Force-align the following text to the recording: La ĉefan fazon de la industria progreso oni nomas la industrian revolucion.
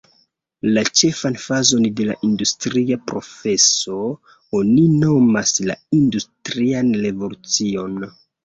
La 0.77 0.83
ĉefan 1.01 1.35
fazon 1.41 1.83
de 1.99 2.07
la 2.07 2.15
industria 2.29 2.97
progreso 3.11 3.99
oni 4.61 4.87
nomas 5.05 5.55
la 5.69 5.79
industrian 6.01 6.95
revolucion. 7.07 8.05